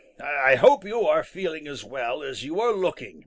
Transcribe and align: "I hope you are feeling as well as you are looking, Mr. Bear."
"I 0.19 0.55
hope 0.55 0.83
you 0.83 1.05
are 1.07 1.23
feeling 1.23 1.67
as 1.67 1.83
well 1.83 2.23
as 2.23 2.43
you 2.43 2.59
are 2.59 2.73
looking, 2.73 3.09
Mr. 3.09 3.13
Bear." 3.13 3.19